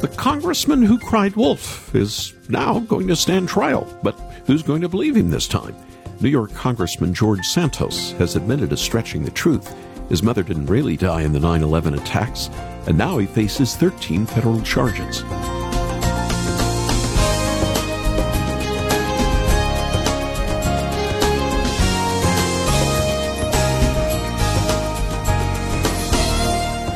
[0.00, 4.14] The congressman who cried wolf is now going to stand trial, but
[4.46, 5.74] who's going to believe him this time?
[6.20, 9.74] New York Congressman George Santos has admitted to stretching the truth.
[10.08, 12.48] His mother didn't really die in the 9 11 attacks,
[12.86, 15.24] and now he faces 13 federal charges.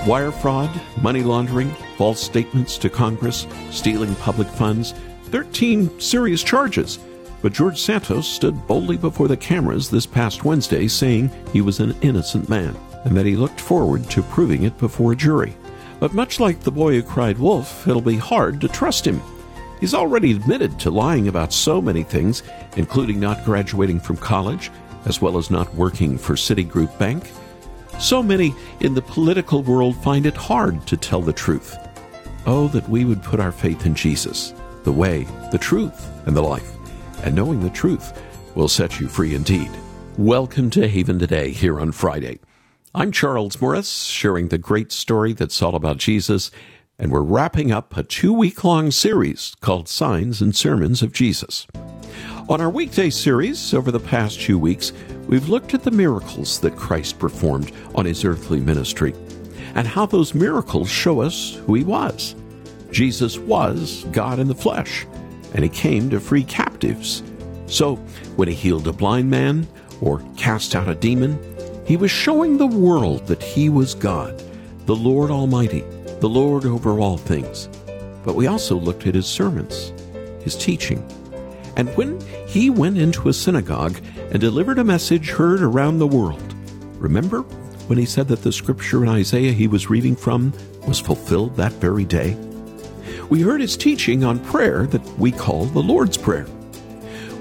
[0.04, 0.68] Wire fraud,
[1.00, 4.94] money laundering, false statements to Congress, stealing public funds
[5.26, 6.98] 13 serious charges.
[7.40, 11.94] But George Santos stood boldly before the cameras this past Wednesday saying he was an
[12.02, 15.54] innocent man and that he looked forward to proving it before a jury.
[16.00, 19.22] But much like the boy who cried wolf, it'll be hard to trust him.
[19.78, 22.42] He's already admitted to lying about so many things,
[22.76, 24.72] including not graduating from college,
[25.04, 27.30] as well as not working for Citigroup Bank
[28.02, 31.76] so many in the political world find it hard to tell the truth.
[32.46, 36.42] Oh, that we would put our faith in Jesus, the way, the truth, and the
[36.42, 36.68] life.
[37.22, 38.20] And knowing the truth
[38.56, 39.70] will set you free indeed.
[40.18, 42.40] Welcome to Haven Today here on Friday.
[42.92, 46.50] I'm Charles Morris, sharing the great story that's all about Jesus,
[46.98, 51.68] and we're wrapping up a two week long series called Signs and Sermons of Jesus.
[52.48, 54.92] On our weekday series over the past two weeks,
[55.26, 59.14] we've looked at the miracles that Christ performed on his earthly ministry
[59.74, 62.34] and how those miracles show us who he was.
[62.90, 65.06] Jesus was God in the flesh,
[65.54, 67.22] and he came to free captives.
[67.66, 67.96] So,
[68.36, 69.66] when he healed a blind man
[70.00, 71.38] or cast out a demon,
[71.86, 74.42] he was showing the world that he was God,
[74.86, 75.84] the Lord Almighty,
[76.20, 77.68] the Lord over all things.
[78.24, 79.92] But we also looked at his sermons,
[80.44, 81.04] his teaching,
[81.76, 83.98] and when he went into a synagogue
[84.32, 86.54] and delivered a message heard around the world,
[86.96, 87.42] remember
[87.86, 90.54] when he said that the scripture in Isaiah he was reading from
[90.88, 92.34] was fulfilled that very day?
[93.28, 96.46] We heard his teaching on prayer that we call the Lord's Prayer.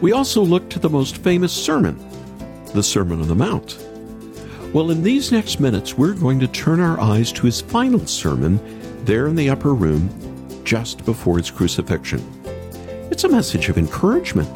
[0.02, 1.98] We also looked to the most famous sermon,
[2.74, 3.78] the Sermon on the Mount.
[4.74, 8.60] Well, in these next minutes, we're going to turn our eyes to his final sermon
[9.06, 10.10] there in the upper room
[10.66, 12.22] just before his crucifixion.
[13.10, 14.50] It's a message of encouragement,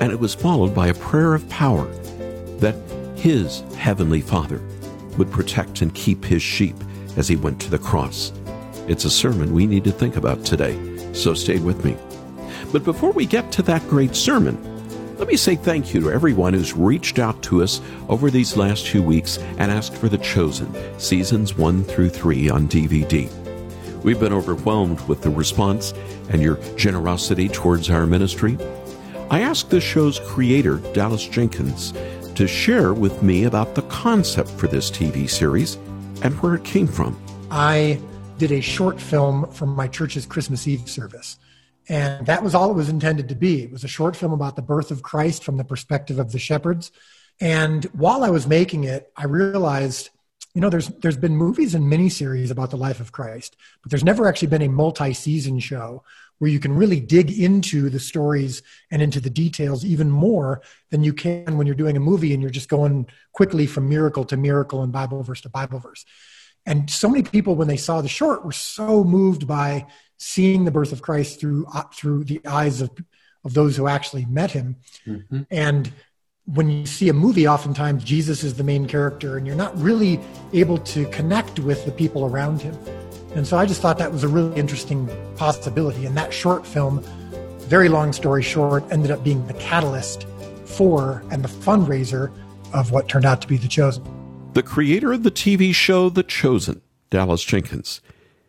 [0.00, 1.86] and it was followed by a prayer of power
[2.58, 2.76] that
[3.16, 4.60] his heavenly Father
[5.18, 6.76] would protect and keep his sheep
[7.16, 8.32] as he went to the cross.
[8.88, 10.78] It's a sermon we need to think about today,
[11.12, 11.96] so stay with me.
[12.72, 14.56] But before we get to that great sermon,
[15.18, 18.84] let me say thank you to everyone who's reached out to us over these last
[18.84, 23.32] two weeks and asked for The Chosen, seasons one through three on DVD.
[24.02, 25.94] We've been overwhelmed with the response
[26.28, 28.58] and your generosity towards our ministry.
[29.28, 31.92] I asked the show's creator, Dallas Jenkins,
[32.36, 35.74] to share with me about the concept for this TV series
[36.22, 37.20] and where it came from.
[37.50, 38.00] I
[38.38, 41.38] did a short film from my church's Christmas Eve service.
[41.88, 43.64] And that was all it was intended to be.
[43.64, 46.38] It was a short film about the birth of Christ from the perspective of the
[46.38, 46.92] shepherds.
[47.40, 50.10] And while I was making it, I realized
[50.54, 54.02] you know there's there's been movies and miniseries about the life of christ but there's
[54.02, 56.02] never actually been a multi-season show
[56.38, 61.02] where you can really dig into the stories and into the details even more than
[61.02, 64.36] you can when you're doing a movie and you're just going quickly from miracle to
[64.36, 66.04] miracle and bible verse to bible verse
[66.64, 69.86] and so many people when they saw the short were so moved by
[70.18, 72.90] seeing the birth of christ through uh, through the eyes of
[73.44, 74.76] of those who actually met him
[75.06, 75.42] mm-hmm.
[75.50, 75.92] and
[76.46, 80.20] when you see a movie, oftentimes Jesus is the main character, and you're not really
[80.52, 82.76] able to connect with the people around him.
[83.36, 86.06] And so I just thought that was a really interesting possibility.
[86.06, 87.02] And that short film,
[87.68, 90.26] very long story short, ended up being the catalyst
[90.64, 92.32] for and the fundraiser
[92.72, 94.02] of what turned out to be The Chosen.
[94.54, 96.80] The creator of the TV show The Chosen,
[97.10, 98.00] Dallas Jenkins.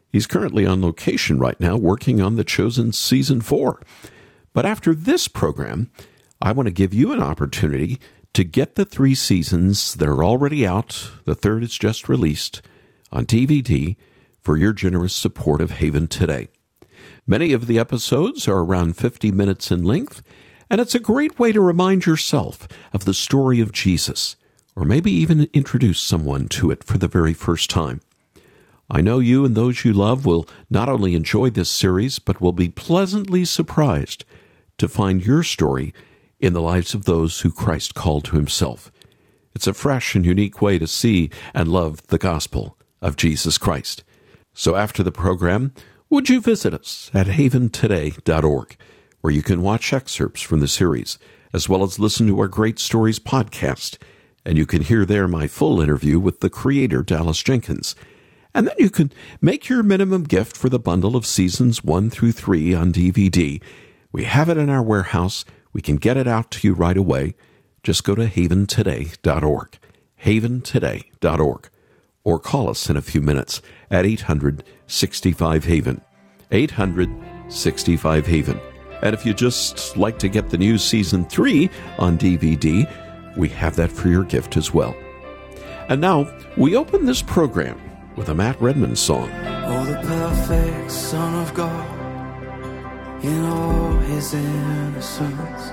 [0.09, 3.81] He's currently on location right now working on The Chosen Season 4.
[4.53, 5.91] But after this program,
[6.41, 7.99] I want to give you an opportunity
[8.33, 12.61] to get the three seasons that are already out, the third is just released,
[13.11, 13.97] on DVD
[14.47, 16.47] for your generous support of Haven today.
[17.27, 20.23] Many of the episodes are around 50 minutes in length,
[20.69, 24.37] and it's a great way to remind yourself of the story of Jesus,
[24.73, 27.99] or maybe even introduce someone to it for the very first time.
[28.89, 32.53] I know you and those you love will not only enjoy this series, but will
[32.53, 34.23] be pleasantly surprised
[34.77, 35.93] to find your story
[36.39, 38.93] in the lives of those who Christ called to himself.
[39.53, 44.05] It's a fresh and unique way to see and love the gospel of Jesus Christ.
[44.59, 45.71] So after the program,
[46.09, 48.75] would you visit us at haventoday.org,
[49.21, 51.19] where you can watch excerpts from the series,
[51.53, 53.99] as well as listen to our Great Stories podcast,
[54.43, 57.95] and you can hear there my full interview with the creator, Dallas Jenkins.
[58.55, 59.11] And then you can
[59.41, 63.61] make your minimum gift for the bundle of seasons one through three on DVD.
[64.11, 65.45] We have it in our warehouse.
[65.71, 67.35] We can get it out to you right away.
[67.83, 69.77] Just go to haventoday.org.
[70.23, 71.69] Haventoday.org.
[72.27, 76.01] Or call us in a few minutes at 800 65 Haven.
[76.51, 77.09] 800
[77.47, 78.59] 65 Haven.
[79.01, 82.85] And if you just like to get the new season three on DVD,
[83.37, 84.93] we have that for your gift as well.
[85.87, 87.79] And now we open this program
[88.17, 89.31] with a Matt Redman song.
[89.63, 95.69] Oh, the perfect Son of God in all his innocence,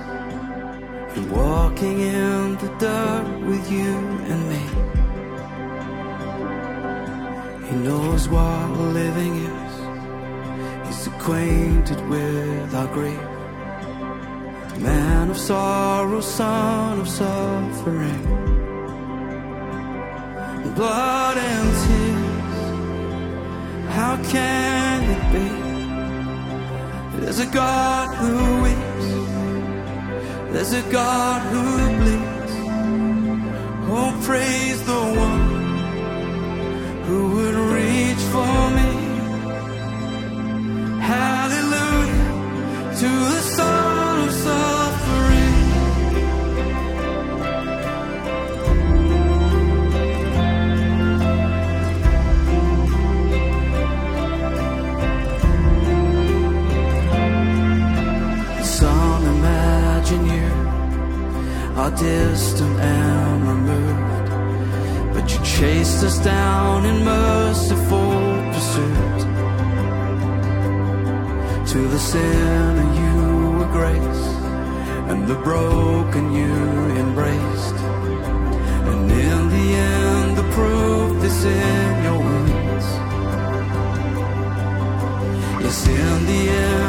[1.17, 5.04] and walking in the dirt with you and me.
[7.67, 8.69] He knows what
[9.01, 9.73] living is.
[10.87, 13.21] He's acquainted with our grief.
[14.79, 18.45] Man of sorrow, son of suffering
[20.75, 22.59] blood and tears.
[23.97, 25.47] How can it be?
[27.21, 28.33] There's a God who
[28.63, 29.07] weeps.
[30.51, 31.63] There's a God who
[31.99, 32.55] bleeds.
[33.97, 35.44] Oh, praise the one
[37.07, 38.89] who would reach for me.
[41.11, 42.25] Hallelujah
[42.99, 45.55] to the Son of Suffering.
[58.63, 60.49] Some imagine you
[61.81, 63.24] are distant and
[65.59, 68.11] chased us down in merciful
[68.53, 69.19] pursuit.
[71.71, 73.15] To the sinner you
[73.57, 74.25] were grace,
[75.09, 76.55] and the broken you
[77.03, 77.77] embraced.
[78.91, 82.87] And in the end, the proof is in your wounds.
[85.63, 86.84] Yes, in the end,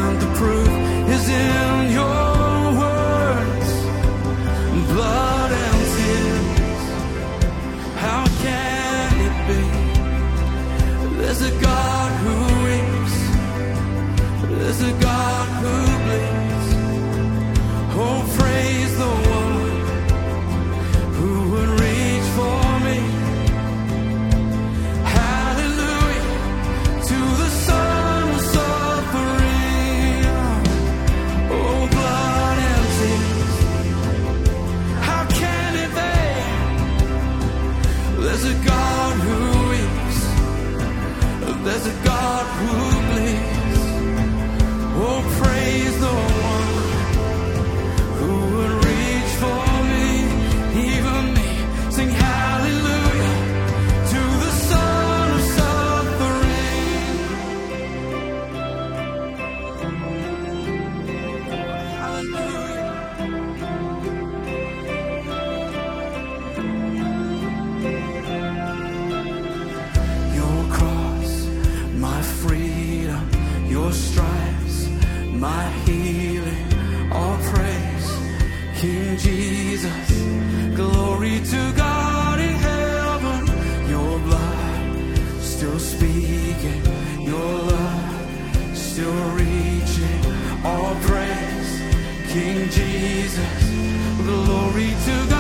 [92.71, 93.71] Jesus,
[94.19, 95.36] glory to God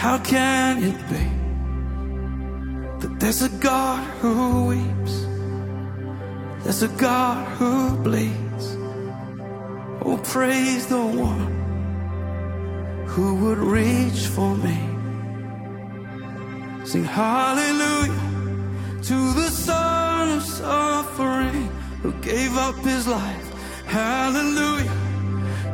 [0.00, 1.26] How can it be
[3.00, 5.14] that there's a God who weeps?
[6.64, 8.66] There's a God who bleeds.
[10.00, 11.52] Oh, praise the one
[13.08, 14.78] who would reach for me.
[16.86, 18.24] Sing hallelujah
[19.02, 21.68] to the Son of suffering
[22.02, 23.48] who gave up his life.
[23.84, 24.96] Hallelujah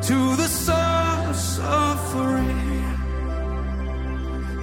[0.03, 2.66] to the Son of suffering.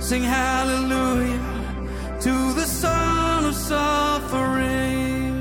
[0.04, 1.40] Sing hallelujah
[2.20, 5.32] to the Son of suffering.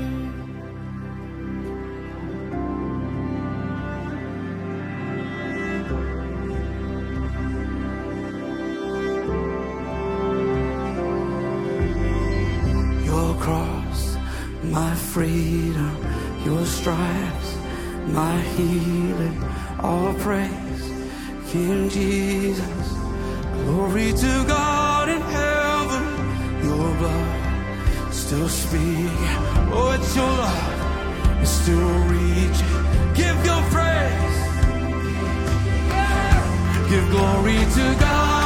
[13.03, 14.17] Your cross,
[14.63, 15.97] my freedom,
[16.45, 17.57] your stripes,
[18.07, 19.43] my healing,
[19.81, 20.83] all praise,
[21.51, 23.02] King Jesus.
[23.65, 26.03] Glory to God in heaven,
[26.67, 29.09] your blood still speaking.
[29.75, 32.73] Oh, it's your love, it's still reaching.
[33.19, 34.37] Give your praise,
[36.89, 38.42] give glory to God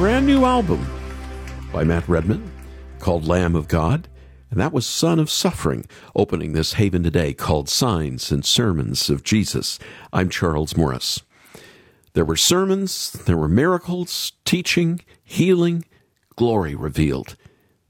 [0.00, 0.82] brand new album
[1.74, 2.50] by Matt Redman
[3.00, 4.08] called Lamb of God,
[4.50, 5.84] and that was Son of Suffering,
[6.16, 9.78] opening this haven today called Signs and Sermons of Jesus.
[10.10, 11.20] I'm Charles Morris.
[12.14, 15.84] There were sermons, there were miracles, teaching, healing,
[16.34, 17.36] glory revealed.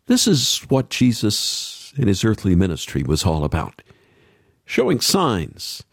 [0.07, 3.83] This is what Jesus in his earthly ministry was all about
[4.65, 5.85] showing signs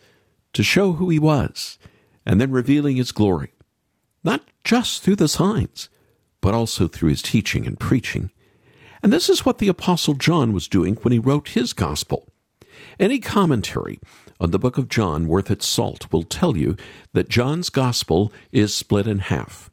[0.54, 1.78] to show who he was,
[2.26, 3.52] and then revealing his glory
[4.24, 5.90] not just through the signs,
[6.42, 8.32] but also through his teaching and preaching.
[9.04, 12.28] And this is what the Apostle John was doing when he wrote his gospel.
[13.00, 14.00] Any commentary
[14.40, 16.76] on the book of John worth its salt will tell you
[17.14, 19.70] that John's gospel is split in half.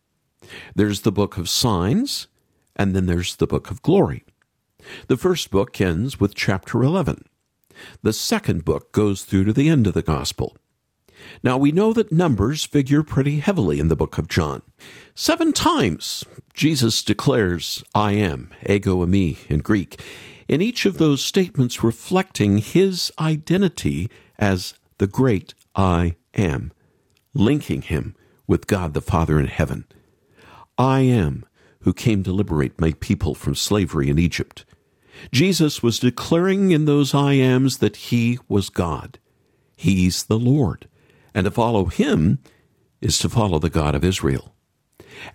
[0.75, 2.29] There's the book of signs,
[2.77, 4.25] and then there's the book of glory.
[5.09, 7.25] The first book ends with chapter 11.
[8.03, 10.57] The second book goes through to the end of the gospel.
[11.43, 14.63] Now we know that numbers figure pretty heavily in the book of John.
[15.15, 20.01] Seven times Jesus declares, I am, ego eimi in Greek,
[20.49, 26.73] in each of those statements reflecting his identity as the great I am,
[27.33, 28.15] linking him
[28.47, 29.85] with God the Father in heaven.
[30.77, 31.45] I am
[31.81, 34.65] who came to liberate my people from slavery in Egypt.
[35.31, 39.19] Jesus was declaring in those I ams that he was God.
[39.77, 40.89] He's the Lord
[41.35, 42.39] and to follow him
[43.01, 44.55] is to follow the God of Israel.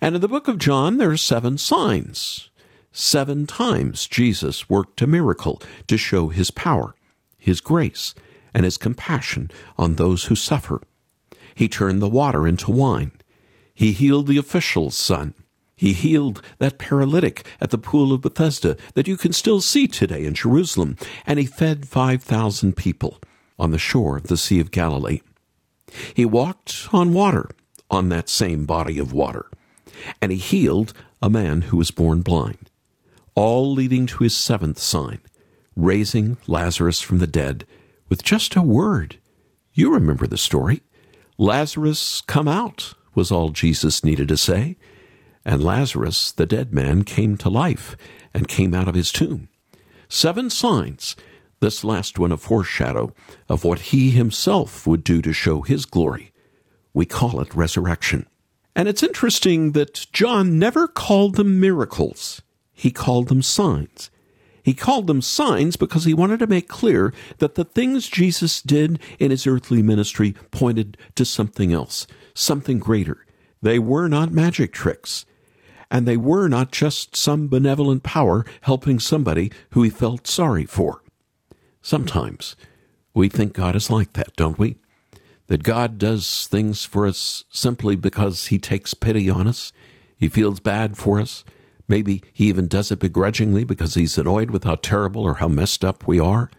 [0.00, 2.50] And in the book of John, there are seven signs.
[2.92, 6.94] Seven times Jesus worked a miracle to show his power,
[7.38, 8.14] his grace,
[8.52, 10.82] and his compassion on those who suffer.
[11.54, 13.12] He turned the water into wine.
[13.74, 15.34] He healed the official's son.
[15.76, 20.24] He healed that paralytic at the pool of Bethesda that you can still see today
[20.24, 20.96] in Jerusalem.
[21.26, 23.18] And he fed 5,000 people
[23.58, 25.20] on the shore of the Sea of Galilee.
[26.14, 27.50] He walked on water
[27.90, 29.46] on that same body of water,
[30.20, 30.92] and he healed
[31.22, 32.70] a man who was born blind,
[33.34, 35.20] all leading to his seventh sign,
[35.76, 37.66] raising Lazarus from the dead
[38.08, 39.18] with just a word.
[39.72, 40.82] You remember the story.
[41.38, 44.76] Lazarus, come out, was all Jesus needed to say.
[45.44, 47.96] And Lazarus, the dead man, came to life
[48.34, 49.48] and came out of his tomb.
[50.08, 51.16] Seven signs
[51.60, 53.12] this last one a foreshadow
[53.48, 56.32] of what he himself would do to show his glory
[56.92, 58.26] We call it resurrection.
[58.74, 62.42] And it's interesting that John never called them miracles.
[62.72, 64.10] He called them signs.
[64.62, 68.98] He called them signs because he wanted to make clear that the things Jesus did
[69.18, 73.26] in his earthly ministry pointed to something else, something greater.
[73.62, 75.26] They were not magic tricks.
[75.90, 81.02] And they were not just some benevolent power helping somebody who he felt sorry for.
[81.82, 82.56] Sometimes
[83.14, 84.76] we think God is like that, don't we?
[85.46, 89.72] That God does things for us simply because he takes pity on us.
[90.16, 91.44] He feels bad for us.
[91.88, 95.84] Maybe he even does it begrudgingly because he's annoyed with how terrible or how messed
[95.84, 96.50] up we are.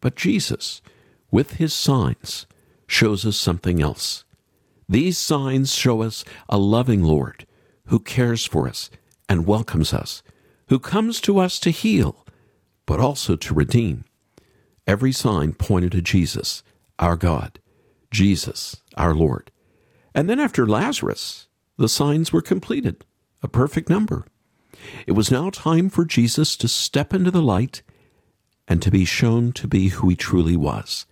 [0.00, 0.82] But Jesus,
[1.30, 2.46] with his signs,
[2.86, 4.24] shows us something else.
[4.88, 7.46] These signs show us a loving Lord
[7.86, 8.90] who cares for us
[9.28, 10.22] and welcomes us,
[10.68, 12.26] who comes to us to heal,
[12.84, 14.04] but also to redeem.
[14.86, 16.62] Every sign pointed to Jesus,
[16.98, 17.58] our God,
[18.10, 19.50] Jesus, our Lord.
[20.14, 23.04] And then after Lazarus, the signs were completed,
[23.42, 24.26] a perfect number.
[25.06, 27.82] It was now time for Jesus to step into the light
[28.68, 31.06] and to be shown to be who he truly was.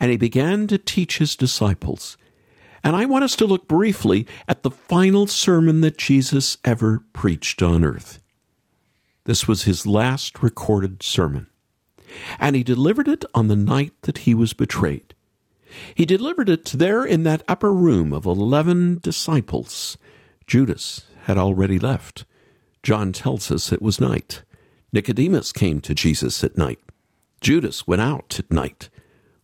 [0.00, 2.16] And he began to teach his disciples.
[2.82, 7.62] And I want us to look briefly at the final sermon that Jesus ever preached
[7.62, 8.20] on earth.
[9.24, 11.48] This was his last recorded sermon.
[12.38, 15.14] And he delivered it on the night that he was betrayed.
[15.94, 19.98] He delivered it there in that upper room of eleven disciples.
[20.46, 22.24] Judas had already left.
[22.82, 24.42] John tells us it was night.
[24.92, 26.78] Nicodemus came to Jesus at night.
[27.40, 28.88] Judas went out at night.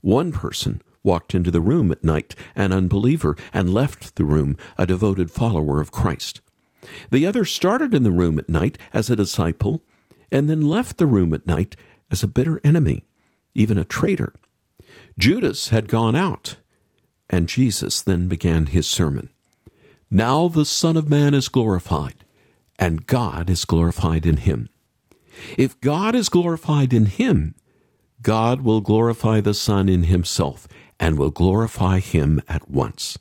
[0.00, 4.86] One person walked into the room at night, an unbeliever, and left the room, a
[4.86, 6.40] devoted follower of Christ.
[7.10, 9.82] The other started in the room at night as a disciple,
[10.30, 11.76] and then left the room at night
[12.12, 13.04] as a bitter enemy,
[13.54, 14.34] even a traitor.
[15.18, 16.56] Judas had gone out,
[17.28, 19.30] and Jesus then began his sermon.
[20.10, 22.22] Now the Son of Man is glorified
[22.82, 24.68] and God is glorified in him.
[25.56, 27.54] If God is glorified in him,
[28.22, 30.66] God will glorify the Son in himself
[30.98, 33.18] and will glorify him at once.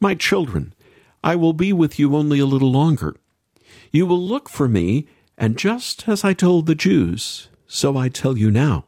[0.00, 0.72] My children,
[1.24, 3.16] I will be with you only a little longer.
[3.90, 8.36] You will look for me, and just as I told the Jews, so I tell
[8.36, 8.84] you now.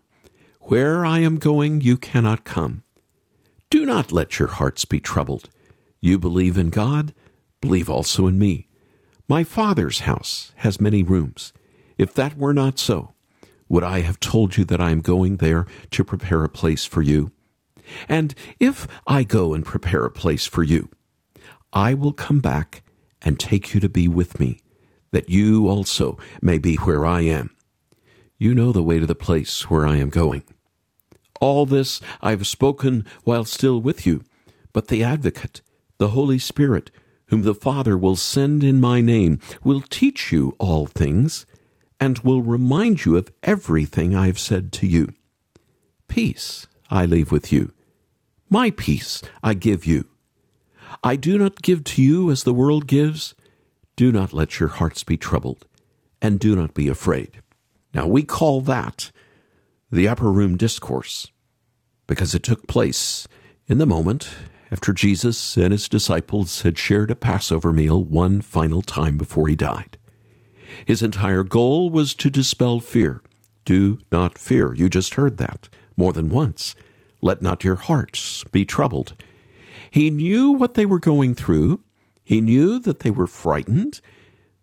[0.61, 2.83] Where I am going, you cannot come.
[3.71, 5.51] Do not let your hearts be troubled.
[6.01, 7.15] You believe in God,
[7.61, 8.69] believe also in me.
[9.29, 11.53] My Father's house has many rooms.
[11.99, 13.15] If that were not so,
[13.69, 17.03] would I have told you that I am going there to prepare a place for
[17.03, 17.33] you?
[18.09, 20.89] And if I go and prepare a place for you,
[21.73, 22.83] I will come back
[23.23, 24.61] and take you to be with me,
[25.11, 27.51] that you also may be where I am.
[28.41, 30.45] You know the way to the place where I am going.
[31.41, 34.23] All this I have spoken while still with you,
[34.73, 35.61] but the Advocate,
[35.99, 36.93] the Holy Spirit,
[37.27, 41.47] whom the Father will send in my name, will teach you all things,
[41.99, 45.13] and will remind you of everything I have said to you.
[46.07, 47.73] Peace I leave with you.
[48.49, 50.07] My peace I give you.
[51.03, 53.35] I do not give to you as the world gives.
[53.97, 55.67] Do not let your hearts be troubled,
[56.23, 57.43] and do not be afraid.
[57.95, 59.11] Now we call that
[59.91, 61.31] the upper room discourse,
[62.07, 63.27] because it took place
[63.67, 64.29] in the moment
[64.71, 69.57] after Jesus and his disciples had shared a Passover meal one final time before he
[69.57, 69.97] died.
[70.85, 73.23] His entire goal was to dispel fear.
[73.65, 74.75] Do not fear.
[74.75, 76.75] You just heard that more than once.
[77.21, 79.15] Let not your hearts be troubled.
[79.91, 81.81] He knew what they were going through.
[82.23, 84.01] He knew that they were frightened.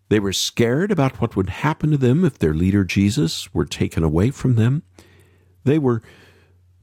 [0.08, 4.04] They were scared about what would happen to them if their leader Jesus were taken
[4.04, 4.82] away from them.
[5.64, 6.02] They were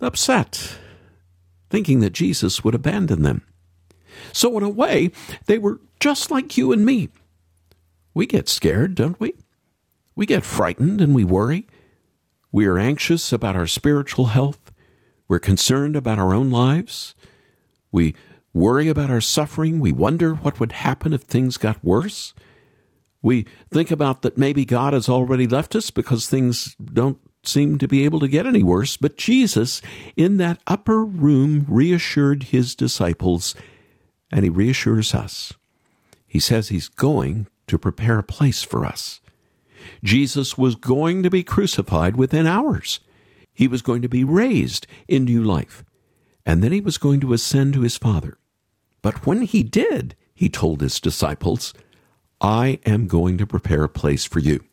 [0.01, 0.77] upset
[1.73, 3.41] thinking that Jesus would abandon them.
[4.31, 5.11] So, in a way,
[5.47, 7.09] they were just like you and me.
[8.13, 9.33] We get scared, don't we?
[10.15, 11.65] We get frightened and we worry.
[12.51, 14.71] We are anxious about our spiritual health.
[15.27, 17.15] We're concerned about our own lives.
[17.91, 18.13] We
[18.53, 19.79] worry about our suffering.
[19.79, 22.35] We wonder what would happen if things got worse.
[23.23, 27.87] We think about that maybe God has already left us because things don't seem to
[27.87, 29.81] be able to get any worse, but Jesus,
[30.15, 33.55] in that upper room, reassured his disciples,
[34.31, 35.53] and he reassures us.
[36.27, 39.21] He says he's going to prepare a place for us.
[40.03, 42.99] Jesus was going to be crucified within hours.
[43.53, 45.83] He was going to be raised in new life.
[46.45, 48.37] And then he was going to ascend to his Father.
[49.01, 51.73] But when he did, he told his disciples,
[52.43, 54.65] I am going to prepare a place for you.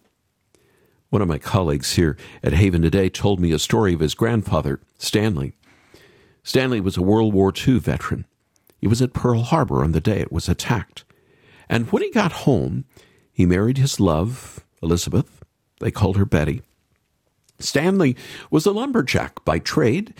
[1.10, 4.80] One of my colleagues here at Haven today told me a story of his grandfather,
[4.98, 5.52] Stanley.
[6.42, 8.26] Stanley was a World War II veteran.
[8.78, 11.04] He was at Pearl Harbor on the day it was attacked.
[11.68, 12.86] And when he got home,
[13.32, 15.44] he married his love, Elizabeth.
[15.78, 16.62] They called her Betty.
[17.60, 18.16] Stanley
[18.50, 20.12] was a lumberjack by trade,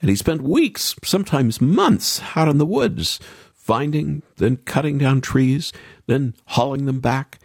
[0.00, 3.20] and he spent weeks, sometimes months, out in the woods,
[3.52, 5.72] finding, then cutting down trees,
[6.06, 7.38] then hauling them back.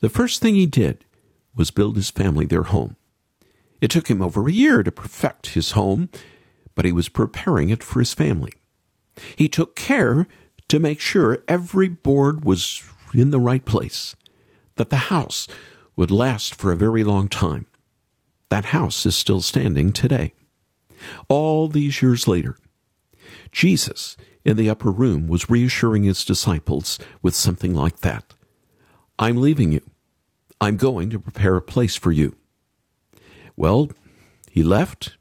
[0.00, 1.04] The first thing he did
[1.54, 2.96] was build his family their home.
[3.80, 6.10] It took him over a year to perfect his home,
[6.74, 8.52] but he was preparing it for his family.
[9.36, 10.26] He took care
[10.68, 14.14] to make sure every board was in the right place,
[14.76, 15.48] that the house
[15.96, 17.66] would last for a very long time.
[18.50, 20.34] That house is still standing today.
[21.28, 22.56] All these years later,
[23.52, 28.34] Jesus in the upper room was reassuring his disciples with something like that
[29.18, 29.82] I'm leaving you.
[30.60, 32.36] I'm going to prepare a place for you.
[33.56, 33.90] Well,
[34.50, 35.16] he left,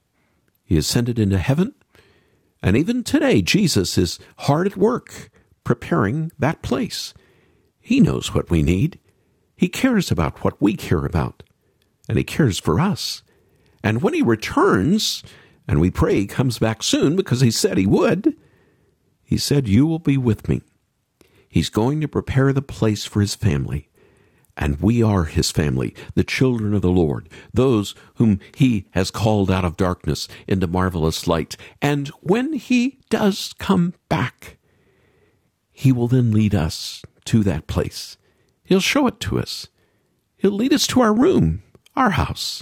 [0.63, 1.73] he ascended into heaven,
[2.61, 5.29] and even today, Jesus is hard at work
[5.63, 7.13] preparing that place.
[7.79, 8.99] He knows what we need.
[9.55, 11.43] He cares about what we care about.
[12.07, 13.23] And He cares for us.
[13.83, 15.23] And when He returns,
[15.67, 18.35] and we pray He comes back soon because He said He would,
[19.29, 20.63] He said, You will be with me.
[21.47, 23.87] He's going to prepare the place for His family.
[24.57, 29.49] And we are his family, the children of the Lord, those whom he has called
[29.49, 31.55] out of darkness into marvelous light.
[31.81, 34.57] And when he does come back,
[35.71, 38.17] he will then lead us to that place.
[38.65, 39.67] He'll show it to us.
[40.35, 41.63] He'll lead us to our room,
[41.95, 42.61] our house.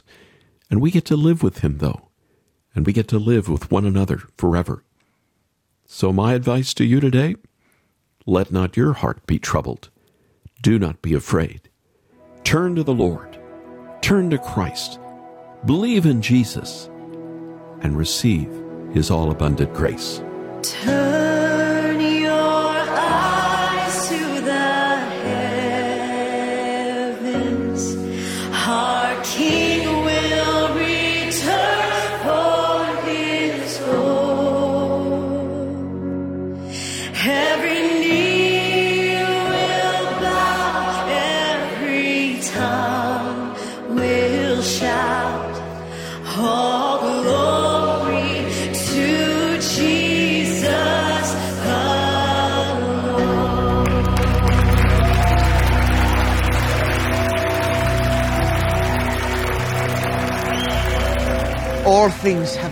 [0.69, 2.09] And we get to live with him, though.
[2.75, 4.83] And we get to live with one another forever.
[5.89, 7.37] So, my advice to you today
[8.25, 9.89] let not your heart be troubled.
[10.61, 11.69] Do not be afraid.
[12.43, 13.39] Turn to the Lord,
[14.01, 14.99] turn to Christ,
[15.65, 16.89] believe in Jesus,
[17.81, 18.51] and receive
[18.91, 20.21] his all abundant grace.
[20.61, 21.26] Turn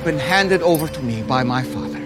[0.06, 1.98] been handed over to me by my Father.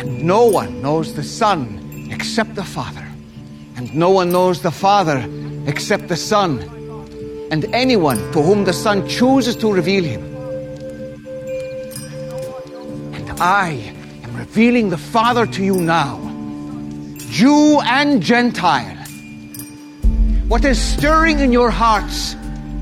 [0.00, 3.06] And no one knows the Son except the Father.
[3.76, 5.22] And no one knows the Father
[5.66, 6.58] except the Son.
[7.50, 10.22] And anyone to whom the Son chooses to reveal him.
[13.12, 13.92] And I
[14.24, 16.16] am revealing the Father to you now,
[17.28, 18.96] Jew and Gentile.
[20.48, 22.34] What is stirring in your hearts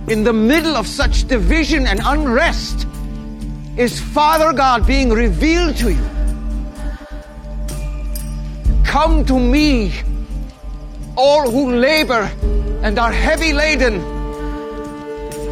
[0.06, 2.87] in the middle of such division and unrest
[3.78, 6.06] is Father God being revealed to you.
[8.84, 9.92] Come to me,
[11.16, 12.30] all who labor
[12.82, 14.00] and are heavy laden,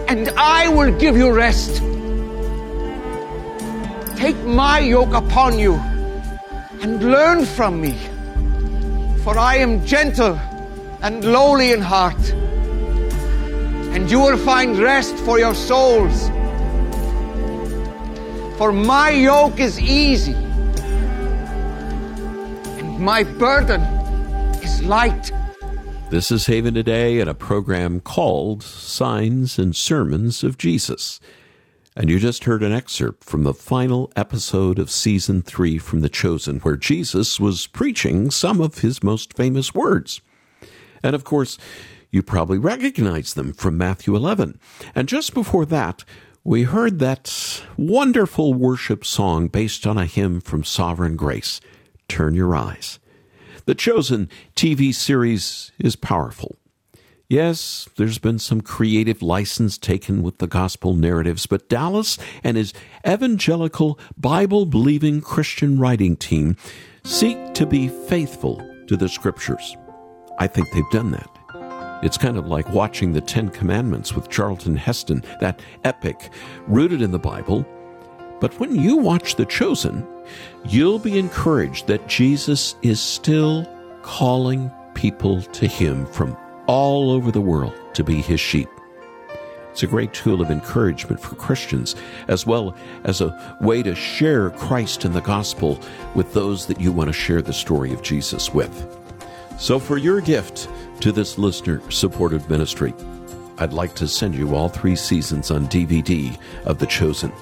[0.09, 1.77] and I will give you rest.
[4.17, 5.75] Take my yoke upon you
[6.83, 7.97] and learn from me,
[9.23, 10.35] for I am gentle
[11.01, 12.35] and lowly in heart
[13.97, 16.29] and you will find rest for your souls.
[18.59, 20.33] For my yoke is easy,
[22.73, 23.83] and my burden
[24.63, 25.31] is light.
[26.09, 31.21] This is Haven Today in a program called Signs and Sermons of Jesus.
[31.95, 36.09] And you just heard an excerpt from the final episode of season three from The
[36.09, 40.23] Chosen, where Jesus was preaching some of his most famous words.
[41.03, 41.59] And of course,
[42.11, 44.59] you probably recognize them from Matthew 11.
[44.95, 46.05] And just before that,
[46.47, 51.61] we heard that wonderful worship song based on a hymn from Sovereign Grace,
[52.07, 53.01] Turn Your Eyes.
[53.65, 56.55] The Chosen TV series is powerful.
[57.29, 62.73] Yes, there's been some creative license taken with the gospel narratives, but Dallas and his
[63.05, 66.57] evangelical, Bible believing Christian writing team
[67.03, 69.77] seek to be faithful to the scriptures.
[70.39, 71.36] I think they've done that.
[72.03, 76.31] It's kind of like watching the Ten Commandments with Charlton Heston, that epic
[76.67, 77.67] rooted in the Bible.
[78.39, 80.07] But when you watch The Chosen,
[80.67, 83.67] you'll be encouraged that Jesus is still
[84.03, 88.69] calling people to Him from all over the world to be His sheep.
[89.71, 91.97] It's a great tool of encouragement for Christians,
[92.29, 95.79] as well as a way to share Christ and the gospel
[96.15, 98.87] with those that you want to share the story of Jesus with.
[99.59, 100.69] So, for your gift
[101.01, 102.95] to this listener supported ministry,
[103.59, 107.33] I'd like to send you all three seasons on DVD of The Chosen.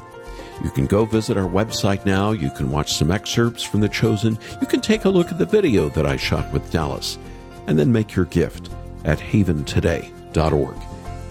[0.62, 2.30] You can go visit our website now.
[2.30, 4.38] You can watch some excerpts from The Chosen.
[4.60, 7.18] You can take a look at the video that I shot with Dallas,
[7.66, 8.70] and then make your gift
[9.04, 10.76] at haventoday.org.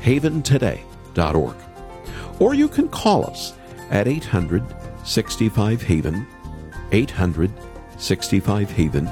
[0.01, 1.55] Haventoday.org.
[2.39, 3.53] Or you can call us
[3.89, 4.63] at 800
[5.05, 6.27] 65 Haven,
[6.91, 7.51] 800
[7.97, 9.07] 65 Haven.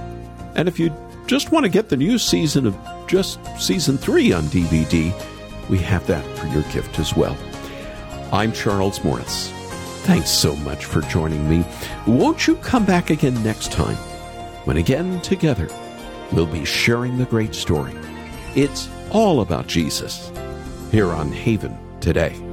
[0.56, 0.94] And if you
[1.28, 2.76] just want to get the new season of
[3.12, 5.14] just season three on DVD,
[5.70, 7.38] we have that for your gift as well.
[8.32, 9.52] I'm Charles Morris.
[10.06, 11.66] Thanks so much for joining me.
[12.08, 13.98] Won't you come back again next time
[14.64, 15.68] when again together
[16.32, 17.94] we'll be sharing the great story?
[18.56, 20.32] It's all about Jesus
[20.90, 22.51] here on Haven today.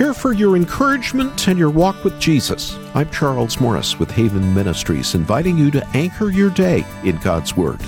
[0.00, 2.74] Here for your encouragement and your walk with Jesus.
[2.94, 7.80] I'm Charles Morris with Haven Ministries, inviting you to anchor your day in God's Word.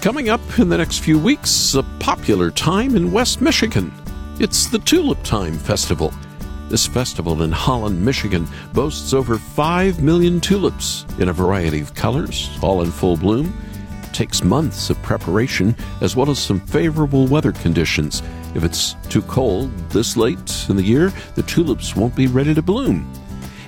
[0.00, 3.92] Coming up in the next few weeks, a popular time in West Michigan.
[4.38, 6.14] It's the Tulip Time Festival.
[6.68, 12.56] This festival in Holland, Michigan boasts over 5 million tulips in a variety of colors,
[12.62, 13.52] all in full bloom.
[14.04, 18.22] It takes months of preparation as well as some favorable weather conditions.
[18.54, 22.62] If it's too cold this late in the year, the tulips won't be ready to
[22.62, 23.10] bloom.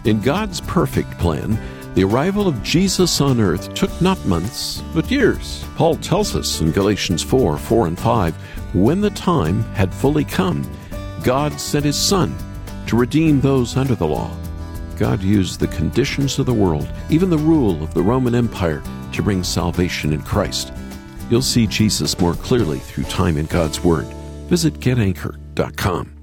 [0.05, 1.59] In God's perfect plan,
[1.95, 5.65] the arrival of Jesus on earth took not months, but years.
[5.77, 8.35] Paul tells us in Galatians 4 4 and 5
[8.75, 10.65] when the time had fully come,
[11.25, 12.35] God sent his Son
[12.87, 14.31] to redeem those under the law.
[14.97, 19.23] God used the conditions of the world, even the rule of the Roman Empire, to
[19.23, 20.73] bring salvation in Christ.
[21.29, 24.07] You'll see Jesus more clearly through time in God's Word.
[24.51, 26.20] Visit getanchor.com.